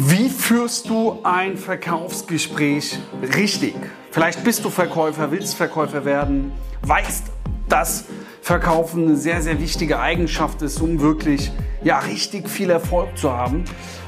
[0.00, 3.00] Wie führst du ein Verkaufsgespräch
[3.34, 3.74] richtig?
[4.12, 7.24] Vielleicht bist du Verkäufer, willst Verkäufer werden, weißt,
[7.68, 8.04] dass
[8.40, 11.50] Verkaufen eine sehr, sehr wichtige Eigenschaft ist, um wirklich
[11.82, 13.64] ja, richtig viel Erfolg zu haben.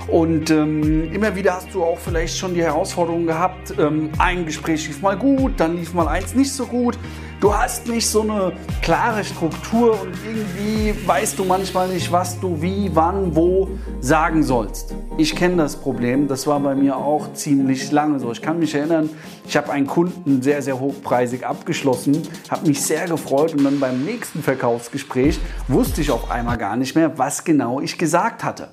[0.06, 4.86] Und ähm, immer wieder hast du auch vielleicht schon die Herausforderung gehabt, ähm, ein Gespräch
[4.86, 6.96] lief mal gut, dann lief mal eins nicht so gut.
[7.40, 8.52] Du hast nicht so eine
[8.82, 13.66] klare Struktur und irgendwie weißt du manchmal nicht, was du wie, wann, wo
[14.02, 14.94] sagen sollst.
[15.16, 18.30] Ich kenne das Problem, das war bei mir auch ziemlich lange so.
[18.30, 19.08] Ich kann mich erinnern,
[19.48, 24.04] ich habe einen Kunden sehr, sehr hochpreisig abgeschlossen, habe mich sehr gefreut und dann beim
[24.04, 28.68] nächsten Verkaufsgespräch wusste ich auf einmal gar nicht mehr, was genau ich gesagt hatte.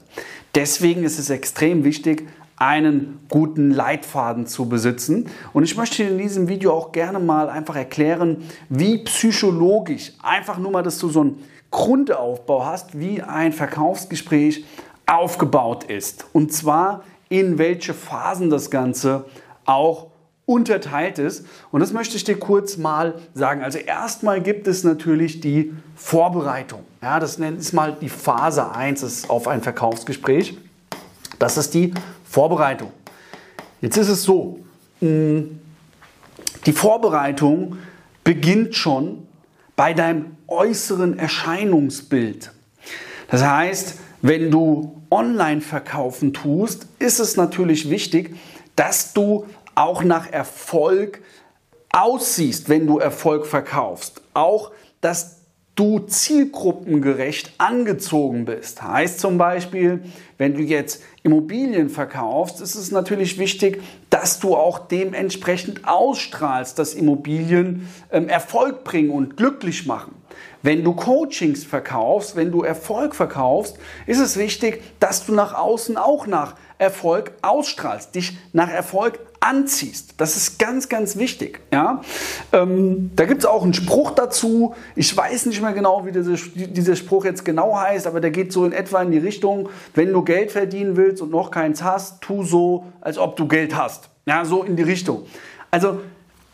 [0.56, 5.30] Deswegen ist es extrem wichtig, einen guten Leitfaden zu besitzen.
[5.54, 10.72] Und ich möchte in diesem Video auch gerne mal einfach erklären, wie psychologisch, einfach nur
[10.72, 14.66] mal, dass du so einen Grundaufbau hast, wie ein Verkaufsgespräch
[15.06, 16.26] aufgebaut ist.
[16.34, 19.26] Und zwar in welche Phasen das Ganze
[19.66, 20.08] auch
[20.46, 21.46] unterteilt ist.
[21.72, 23.62] Und das möchte ich dir kurz mal sagen.
[23.64, 26.80] Also erstmal gibt es natürlich die Vorbereitung.
[27.02, 30.58] Ja, das nennt es mal die Phase 1 auf ein Verkaufsgespräch.
[31.38, 31.94] Das ist die
[32.38, 32.92] Vorbereitung.
[33.82, 34.60] Jetzt ist es so,
[35.02, 35.40] mm,
[36.68, 37.80] die Vorbereitung
[38.24, 39.28] beginnt schon
[39.76, 42.52] bei deinem äußeren Erscheinungsbild.
[43.32, 48.36] Das heißt, wenn du online verkaufen tust, ist es natürlich wichtig,
[48.76, 51.24] dass du auch nach Erfolg
[51.92, 54.22] aussiehst, wenn du Erfolg verkaufst.
[54.36, 54.70] Auch,
[55.02, 55.37] dass
[55.78, 58.82] du zielgruppengerecht angezogen bist.
[58.82, 60.02] Heißt zum Beispiel,
[60.38, 66.96] wenn du jetzt Immobilien verkaufst, ist es natürlich wichtig, dass du auch dementsprechend ausstrahlst, dass
[66.96, 70.16] Immobilien ähm, Erfolg bringen und glücklich machen.
[70.62, 75.98] Wenn du Coachings verkaufst, wenn du Erfolg verkaufst, ist es wichtig, dass du nach außen
[75.98, 80.16] auch nach Erfolg ausstrahlst, dich nach Erfolg anziehst.
[80.18, 81.62] Das ist ganz, ganz wichtig.
[81.72, 82.02] Ja?
[82.52, 84.76] Ähm, da gibt es auch einen Spruch dazu.
[84.96, 88.52] Ich weiß nicht mehr genau, wie dieser, dieser Spruch jetzt genau heißt, aber der geht
[88.52, 92.22] so in etwa in die Richtung, wenn du Geld verdienen willst und noch keins hast,
[92.22, 94.10] tu so, als ob du Geld hast.
[94.26, 95.26] Ja, so in die Richtung.
[95.72, 96.00] Also,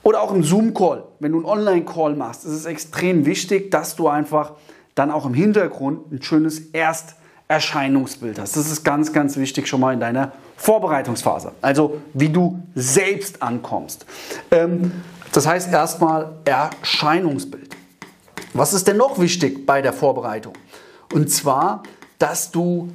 [0.04, 4.08] oder auch im Zoom-Call, wenn du einen Online-Call machst, ist es extrem wichtig, dass du
[4.08, 4.54] einfach
[4.96, 7.16] dann auch im Hintergrund ein schönes Erst-
[7.48, 8.56] Erscheinungsbild hast.
[8.56, 11.52] Das ist ganz, ganz wichtig schon mal in deiner Vorbereitungsphase.
[11.62, 14.06] Also wie du selbst ankommst.
[14.50, 14.92] Ähm,
[15.34, 17.76] das heißt erstmal Erscheinungsbild.
[18.54, 20.54] Was ist denn noch wichtig bei der Vorbereitung?
[21.12, 21.84] Und zwar,
[22.18, 22.92] dass du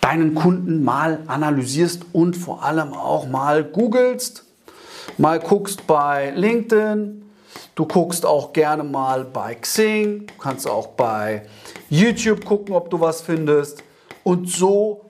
[0.00, 4.44] deinen Kunden mal analysierst und vor allem auch mal googelst,
[5.18, 7.22] mal guckst bei LinkedIn,
[7.74, 11.42] du guckst auch gerne mal bei Xing, du kannst auch bei
[11.88, 13.82] YouTube gucken, ob du was findest.
[14.24, 15.06] Und so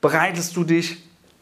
[0.00, 0.98] bereitest du dich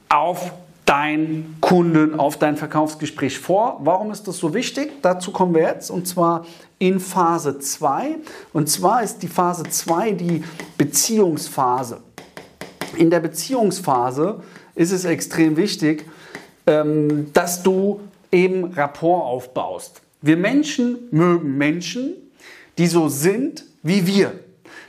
[0.09, 0.53] auf
[0.85, 3.81] deinen Kunden, auf dein Verkaufsgespräch vor.
[3.83, 5.01] Warum ist das so wichtig?
[5.01, 6.45] Dazu kommen wir jetzt und zwar
[6.79, 8.17] in Phase 2.
[8.53, 10.45] Und zwar ist die Phase 2 die
[10.77, 12.01] Beziehungsphase.
[12.97, 14.43] In der Beziehungsphase
[14.75, 16.05] ist es extrem wichtig,
[16.67, 18.01] ähm, dass du
[18.31, 20.01] eben Rapport aufbaust.
[20.21, 22.15] Wir Menschen mögen Menschen,
[22.79, 24.33] die so sind wie wir.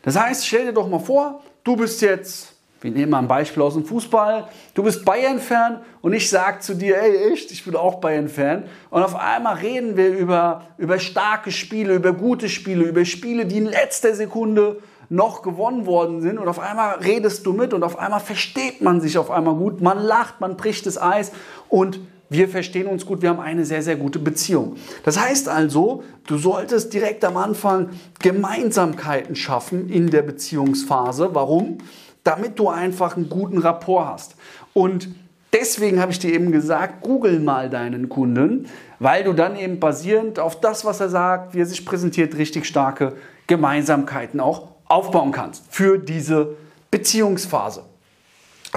[0.04, 3.64] Das heißt, stell dir doch mal vor, du bist jetzt, wir nehmen mal ein Beispiel
[3.64, 7.76] aus dem Fußball, du bist Bayern-Fan und ich sage zu dir, ey, echt, ich bin
[7.76, 8.66] auch Bayern-Fan.
[8.90, 13.58] Und auf einmal reden wir über, über starke Spiele, über gute Spiele, über Spiele, die
[13.58, 14.78] in letzter Sekunde
[15.10, 19.02] noch gewonnen worden sind und auf einmal redest du mit und auf einmal versteht man
[19.02, 21.32] sich auf einmal gut, man lacht, man bricht das Eis
[21.70, 22.00] und
[22.34, 24.76] wir verstehen uns gut, wir haben eine sehr, sehr gute Beziehung.
[25.04, 31.30] Das heißt also, du solltest direkt am Anfang Gemeinsamkeiten schaffen in der Beziehungsphase.
[31.34, 31.78] Warum?
[32.24, 34.36] Damit du einfach einen guten Rapport hast.
[34.74, 35.10] Und
[35.52, 40.40] deswegen habe ich dir eben gesagt, google mal deinen Kunden, weil du dann eben basierend
[40.40, 43.14] auf das, was er sagt, wie er sich präsentiert, richtig starke
[43.46, 46.56] Gemeinsamkeiten auch aufbauen kannst für diese
[46.92, 47.84] Beziehungsphase.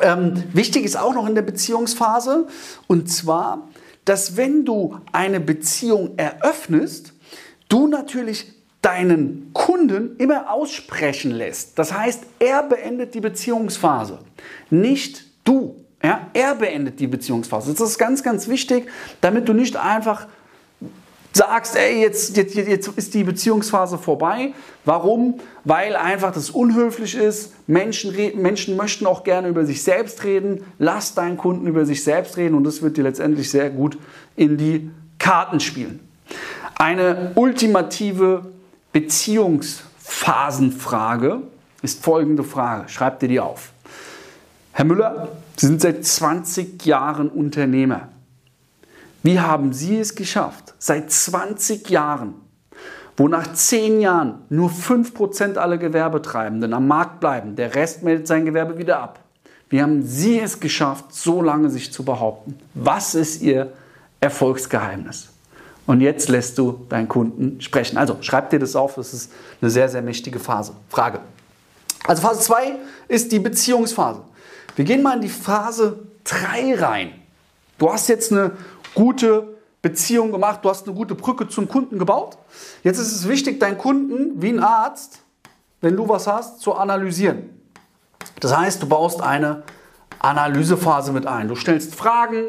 [0.02, 2.46] Ähm, wichtig ist auch noch in der Beziehungsphase,
[2.86, 3.68] und zwar,
[4.04, 7.12] dass wenn du eine Beziehung eröffnest,
[7.68, 8.52] du natürlich
[8.82, 11.78] deinen Kunden immer aussprechen lässt.
[11.78, 14.18] Das heißt, er beendet die Beziehungsphase,
[14.70, 15.76] nicht du.
[16.02, 17.72] Ja, er beendet die Beziehungsphase.
[17.72, 18.86] Das ist ganz, ganz wichtig,
[19.20, 20.28] damit du nicht einfach
[21.36, 24.52] sagst, ey, jetzt, jetzt, jetzt ist die Beziehungsphase vorbei.
[24.84, 25.40] Warum?
[25.64, 27.52] Weil einfach das unhöflich ist.
[27.66, 30.64] Menschen, Menschen möchten auch gerne über sich selbst reden.
[30.78, 33.98] Lass deinen Kunden über sich selbst reden und das wird dir letztendlich sehr gut
[34.34, 36.00] in die Karten spielen.
[36.76, 38.46] Eine ultimative
[38.92, 41.42] Beziehungsphasenfrage
[41.82, 42.88] ist folgende Frage.
[42.88, 43.72] Schreib dir die auf.
[44.72, 48.08] Herr Müller, Sie sind seit 20 Jahren Unternehmer.
[49.26, 52.34] Wie haben Sie es geschafft, seit 20 Jahren,
[53.16, 58.44] wo nach 10 Jahren nur 5% aller Gewerbetreibenden am Markt bleiben, der Rest meldet sein
[58.44, 59.18] Gewerbe wieder ab.
[59.68, 62.56] Wie haben Sie es geschafft, so lange sich zu behaupten?
[62.74, 63.72] Was ist Ihr
[64.20, 65.30] Erfolgsgeheimnis?
[65.86, 67.96] Und jetzt lässt du deinen Kunden sprechen.
[67.96, 70.72] Also schreib dir das auf, das ist eine sehr, sehr mächtige Phase.
[70.88, 71.18] Frage.
[72.06, 72.76] Also Phase 2
[73.08, 74.20] ist die Beziehungsphase.
[74.76, 77.10] Wir gehen mal in die Phase 3 rein.
[77.78, 78.52] Du hast jetzt eine
[78.96, 82.38] gute Beziehung gemacht, du hast eine gute Brücke zum Kunden gebaut.
[82.82, 85.20] Jetzt ist es wichtig, deinen Kunden wie ein Arzt,
[85.80, 87.50] wenn du was hast, zu analysieren.
[88.40, 89.62] Das heißt, du baust eine
[90.18, 91.46] Analysephase mit ein.
[91.46, 92.46] Du stellst Fragen,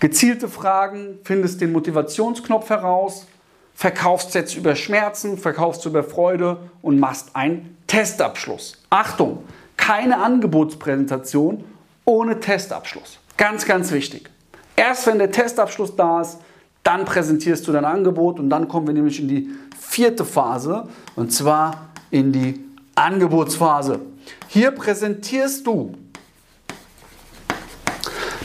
[0.00, 3.26] gezielte Fragen, findest den Motivationsknopf heraus,
[3.74, 8.76] verkaufst jetzt über Schmerzen, verkaufst über Freude und machst einen Testabschluss.
[8.90, 9.44] Achtung,
[9.76, 11.64] keine Angebotspräsentation
[12.04, 13.18] ohne Testabschluss.
[13.36, 14.31] Ganz, ganz wichtig.
[14.76, 16.38] Erst wenn der Testabschluss da ist,
[16.82, 21.32] dann präsentierst du dein Angebot und dann kommen wir nämlich in die vierte Phase und
[21.32, 22.64] zwar in die
[22.94, 24.00] Angebotsphase.
[24.48, 25.94] Hier präsentierst du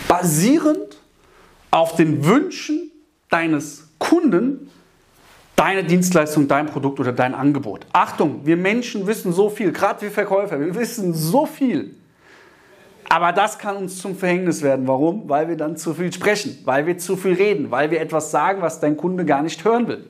[0.08, 0.98] basierend
[1.72, 2.92] auf den Wünschen
[3.30, 4.70] deines Kunden
[5.58, 7.86] deine Dienstleistung, dein Produkt oder dein Angebot.
[7.92, 11.96] Achtung, wir Menschen wissen so viel, gerade wir Verkäufer, wir wissen so viel.
[13.10, 14.88] Aber das kann uns zum Verhängnis werden.
[14.88, 15.30] Warum?
[15.30, 18.62] Weil wir dann zu viel sprechen, weil wir zu viel reden, weil wir etwas sagen,
[18.62, 20.10] was dein Kunde gar nicht hören will.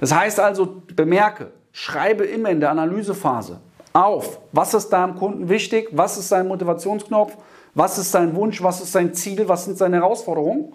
[0.00, 3.60] Das heißt also, bemerke, schreibe immer in der Analysephase
[3.92, 7.36] auf, was ist deinem Kunden wichtig, was ist sein Motivationsknopf,
[7.74, 10.72] was ist sein Wunsch, was ist sein Ziel, was sind seine Herausforderungen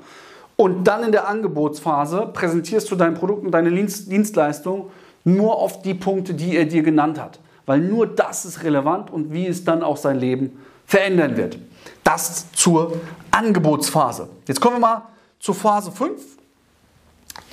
[0.60, 4.92] und dann in der Angebotsphase präsentierst du dein Produkt und deine Dienstleistung
[5.24, 7.40] nur auf die Punkte, die er dir genannt hat.
[7.66, 11.57] Weil nur das ist relevant und wie es dann auch sein Leben verändern wird.
[12.03, 13.00] Das zur
[13.30, 14.27] Angebotsphase.
[14.47, 15.03] Jetzt kommen wir mal
[15.39, 16.19] zur Phase 5.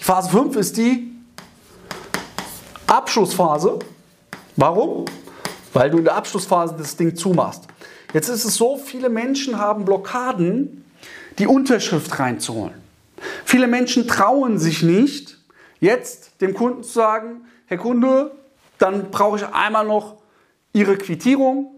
[0.01, 1.13] Die Phase 5 ist die
[2.87, 3.79] Abschlussphase.
[4.57, 5.05] Warum?
[5.75, 7.65] Weil du in der Abschlussphase das Ding zumachst.
[8.15, 10.87] Jetzt ist es so, viele Menschen haben Blockaden,
[11.39, 12.75] die Unterschrift reinzuholen.
[13.45, 15.39] Viele Menschen trauen sich nicht,
[15.81, 18.35] jetzt dem Kunden zu sagen, Herr Kunde,
[18.79, 20.17] dann brauche ich einmal noch
[20.73, 21.76] Ihre Quittierung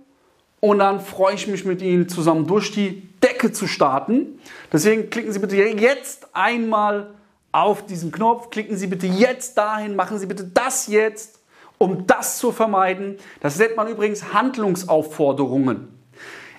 [0.60, 4.38] und dann freue ich mich mit Ihnen zusammen durch die Decke zu starten.
[4.72, 7.10] Deswegen klicken Sie bitte jetzt einmal
[7.52, 11.40] auf diesen Knopf, klicken Sie bitte jetzt dahin, machen Sie bitte das jetzt,
[11.78, 13.16] um das zu vermeiden.
[13.40, 15.88] Das nennt man übrigens Handlungsaufforderungen.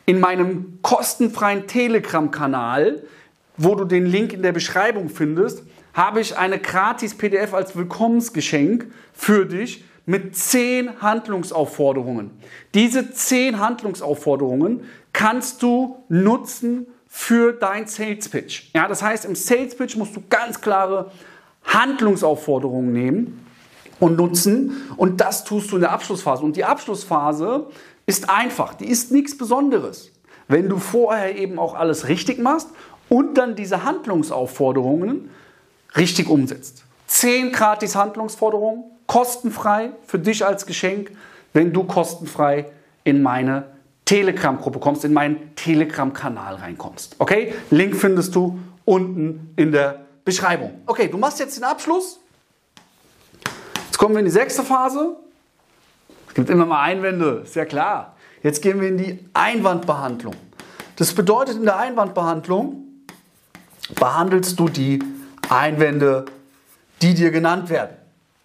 [0.05, 3.03] In meinem kostenfreien Telegram-Kanal
[3.59, 5.63] wo du den Link in der Beschreibung findest,
[5.93, 12.31] habe ich eine gratis PDF als Willkommensgeschenk für dich mit zehn Handlungsaufforderungen.
[12.73, 14.83] Diese zehn Handlungsaufforderungen
[15.13, 18.71] kannst du nutzen für dein Sales Pitch.
[18.73, 21.11] Ja, das heißt, im Sales Pitch musst du ganz klare
[21.63, 23.45] Handlungsaufforderungen nehmen
[23.99, 26.43] und nutzen und das tust du in der Abschlussphase.
[26.43, 27.67] Und die Abschlussphase
[28.07, 30.11] ist einfach, die ist nichts Besonderes.
[30.47, 32.69] Wenn du vorher eben auch alles richtig machst
[33.09, 35.29] und dann diese Handlungsaufforderungen
[35.95, 36.83] richtig umsetzt.
[37.05, 41.09] Zehn gratis Handlungsforderungen, kostenfrei für dich als Geschenk,
[41.51, 42.71] wenn du kostenfrei
[43.03, 43.65] in meine
[44.05, 47.15] Telegram-Gruppe kommst, in meinen Telegram-Kanal reinkommst.
[47.17, 47.55] Okay?
[47.71, 50.81] Link findest du unten in der Beschreibung.
[50.85, 52.19] Okay, du machst jetzt den Abschluss.
[53.87, 55.15] Jetzt kommen wir in die sechste Phase.
[56.27, 58.15] Es gibt immer mal Einwände, ist ja klar.
[58.43, 60.35] Jetzt gehen wir in die Einwandbehandlung.
[60.97, 62.83] Das bedeutet in der Einwandbehandlung,
[63.95, 64.99] behandelst du die
[65.49, 66.25] Einwände,
[67.01, 67.95] die dir genannt werden.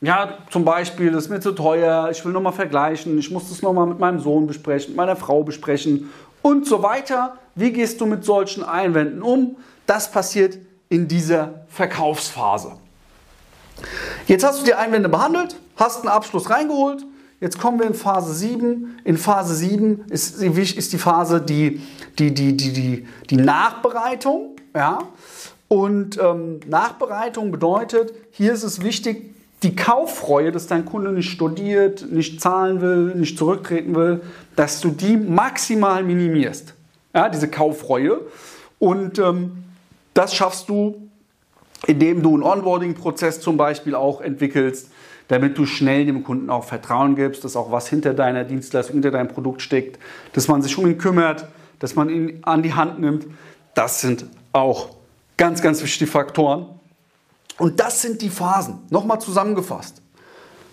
[0.05, 3.63] Ja, zum Beispiel, das ist mir zu teuer, ich will nochmal vergleichen, ich muss das
[3.63, 6.11] nochmal mit meinem Sohn besprechen, mit meiner Frau besprechen
[6.43, 7.39] und so weiter.
[7.55, 9.57] Wie gehst du mit solchen Einwänden um?
[9.87, 10.59] Das passiert
[10.91, 12.73] in dieser Verkaufsphase.
[14.27, 17.03] Jetzt hast du die Einwände behandelt, hast einen Abschluss reingeholt.
[17.41, 19.01] Jetzt kommen wir in Phase 7.
[19.05, 20.39] In Phase 7 ist,
[20.93, 21.81] die Phase die,
[22.19, 24.57] die, die, die, die, die Nachbereitung.
[24.75, 24.99] Ja?
[25.69, 29.34] Und ähm, Nachbereitung bedeutet, hier ist es wichtig,
[29.65, 34.21] die Kauffreue, dass dein Kunde nicht studiert, nicht zahlen will, nicht zurücktreten will,
[34.55, 36.75] dass du die maximal minimierst.
[37.15, 38.21] Ja, diese Kauffreue.
[38.79, 39.65] Und ähm,
[40.13, 41.09] das schaffst du,
[41.87, 44.91] indem du einen Onboarding-Prozess zum Beispiel auch entwickelst,
[45.29, 49.11] damit du schnell dem Kunden auch Vertrauen gibst, dass auch was hinter deiner Dienstleistung, hinter
[49.11, 49.99] deinem Produkt steckt,
[50.35, 51.47] dass man sich um ihn kümmert,
[51.79, 53.27] dass man ihn an die Hand nimmt.
[53.75, 54.91] Das sind auch
[55.37, 56.67] ganz, ganz wichtige Faktoren.
[57.59, 58.81] Und das sind die Phasen.
[58.91, 60.03] Nochmal zusammengefasst.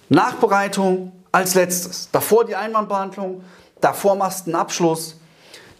[0.09, 2.09] Nachbereitung als letztes.
[2.11, 3.43] Davor die Einwandbehandlung,
[3.79, 5.17] davor machst du einen Abschluss.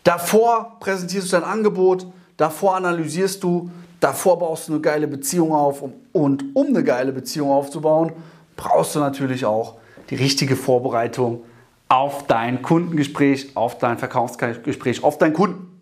[0.03, 5.83] Davor präsentierst du dein Angebot, davor analysierst du, davor baust du eine geile Beziehung auf
[6.11, 8.13] und um eine geile Beziehung aufzubauen,
[8.55, 9.75] brauchst du natürlich auch
[10.09, 11.43] die richtige Vorbereitung
[11.87, 15.81] auf dein Kundengespräch, auf dein Verkaufsgespräch, auf deinen Kunden.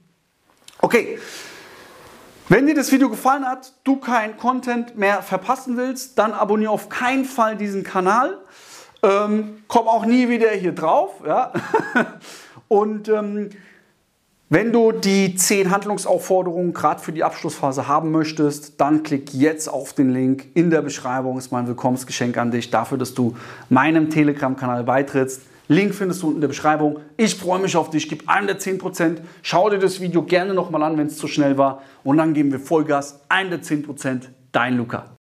[0.81, 1.19] Okay,
[2.49, 6.89] wenn dir das Video gefallen hat, du kein Content mehr verpassen willst, dann abonniere auf
[6.89, 8.39] keinen Fall diesen Kanal.
[9.03, 11.21] Ähm, komm auch nie wieder hier drauf.
[11.25, 11.53] Ja?
[12.67, 13.51] Und ähm,
[14.49, 19.93] wenn du die 10 Handlungsaufforderungen gerade für die Abschlussphase haben möchtest, dann klick jetzt auf
[19.93, 21.37] den Link in der Beschreibung.
[21.37, 23.35] Ist mein Willkommensgeschenk an dich dafür, dass du
[23.69, 25.43] meinem Telegram-Kanal beitrittst.
[25.71, 26.97] Link findest du unten in der Beschreibung.
[27.15, 28.09] Ich freue mich auf dich.
[28.09, 29.19] Gib einem der 10%.
[29.43, 31.83] Schau dir das Video gerne nochmal an, wenn es zu schnell war.
[32.03, 33.21] Und dann geben wir Vollgas.
[33.29, 34.29] Einem der 10%.
[34.51, 35.15] Dein Luca.